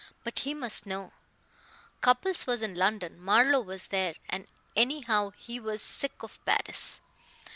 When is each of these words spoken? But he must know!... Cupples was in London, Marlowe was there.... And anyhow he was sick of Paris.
But 0.23 0.39
he 0.39 0.55
must 0.55 0.87
know!... 0.87 1.13
Cupples 2.01 2.47
was 2.47 2.63
in 2.63 2.73
London, 2.73 3.19
Marlowe 3.19 3.61
was 3.61 3.89
there.... 3.89 4.15
And 4.27 4.47
anyhow 4.75 5.29
he 5.37 5.59
was 5.59 5.79
sick 5.83 6.23
of 6.23 6.43
Paris. 6.43 7.01